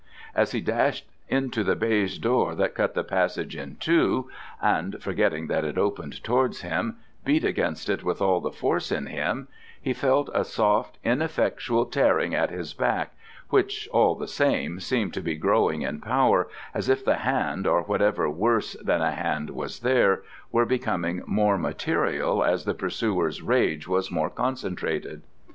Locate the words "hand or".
17.17-17.83